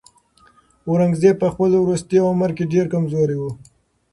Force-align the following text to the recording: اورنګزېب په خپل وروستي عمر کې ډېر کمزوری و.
اورنګزېب 0.87 1.35
په 1.43 1.47
خپل 1.53 1.71
وروستي 1.83 2.17
عمر 2.27 2.49
کې 2.57 2.69
ډېر 2.73 2.85
کمزوری 2.93 3.37
و. 3.39 3.43